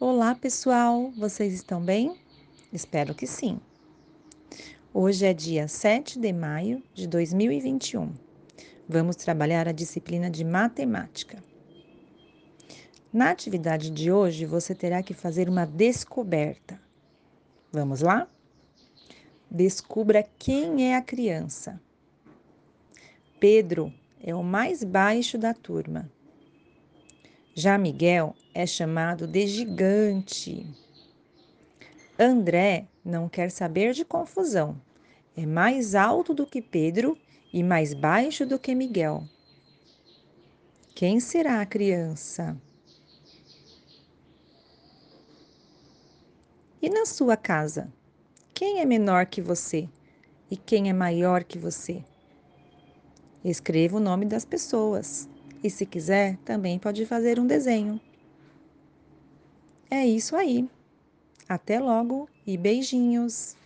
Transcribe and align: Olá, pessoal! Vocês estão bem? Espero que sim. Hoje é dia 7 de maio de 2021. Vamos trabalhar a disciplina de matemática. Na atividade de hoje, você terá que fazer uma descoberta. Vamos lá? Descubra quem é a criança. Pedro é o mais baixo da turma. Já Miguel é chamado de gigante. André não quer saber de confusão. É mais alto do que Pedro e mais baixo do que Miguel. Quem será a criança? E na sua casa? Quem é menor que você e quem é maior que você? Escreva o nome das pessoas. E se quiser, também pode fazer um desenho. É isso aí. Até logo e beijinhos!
Olá, 0.00 0.34
pessoal! 0.34 1.12
Vocês 1.12 1.54
estão 1.54 1.80
bem? 1.80 2.16
Espero 2.72 3.14
que 3.14 3.28
sim. 3.28 3.60
Hoje 4.92 5.24
é 5.24 5.32
dia 5.32 5.68
7 5.68 6.18
de 6.18 6.32
maio 6.32 6.82
de 6.92 7.06
2021. 7.06 8.12
Vamos 8.88 9.14
trabalhar 9.14 9.68
a 9.68 9.72
disciplina 9.72 10.28
de 10.28 10.44
matemática. 10.44 11.42
Na 13.12 13.30
atividade 13.30 13.88
de 13.88 14.10
hoje, 14.10 14.44
você 14.44 14.74
terá 14.74 15.00
que 15.00 15.14
fazer 15.14 15.48
uma 15.48 15.64
descoberta. 15.64 16.78
Vamos 17.70 18.00
lá? 18.00 18.26
Descubra 19.48 20.28
quem 20.36 20.90
é 20.90 20.96
a 20.96 21.02
criança. 21.02 21.80
Pedro 23.38 23.94
é 24.20 24.34
o 24.34 24.42
mais 24.42 24.82
baixo 24.82 25.38
da 25.38 25.54
turma. 25.54 26.10
Já 27.54 27.78
Miguel 27.78 28.34
é 28.54 28.64
chamado 28.66 29.26
de 29.26 29.46
gigante. 29.48 30.66
André 32.18 32.86
não 33.04 33.28
quer 33.28 33.50
saber 33.50 33.92
de 33.92 34.04
confusão. 34.04 34.80
É 35.36 35.44
mais 35.44 35.96
alto 35.96 36.32
do 36.32 36.46
que 36.46 36.62
Pedro 36.62 37.18
e 37.52 37.62
mais 37.62 37.92
baixo 37.92 38.46
do 38.46 38.58
que 38.58 38.74
Miguel. 38.74 39.28
Quem 40.94 41.18
será 41.18 41.60
a 41.60 41.66
criança? 41.66 42.56
E 46.80 46.88
na 46.88 47.04
sua 47.04 47.36
casa? 47.36 47.92
Quem 48.52 48.80
é 48.80 48.84
menor 48.84 49.26
que 49.26 49.42
você 49.42 49.88
e 50.48 50.56
quem 50.56 50.88
é 50.88 50.92
maior 50.92 51.42
que 51.42 51.58
você? 51.58 52.04
Escreva 53.44 53.96
o 53.96 54.00
nome 54.00 54.24
das 54.24 54.44
pessoas. 54.44 55.28
E 55.62 55.68
se 55.68 55.84
quiser, 55.84 56.36
também 56.44 56.78
pode 56.78 57.04
fazer 57.06 57.40
um 57.40 57.46
desenho. 57.46 58.00
É 59.90 60.06
isso 60.06 60.36
aí. 60.36 60.68
Até 61.48 61.78
logo 61.78 62.28
e 62.46 62.56
beijinhos! 62.56 63.56